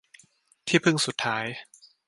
[0.67, 1.45] ที่พึ่งสุดท้าย